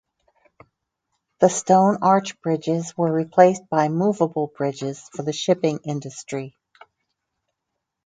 [1.41, 6.57] The stone arch bridges were replaced by movable bridges for the shipping industry.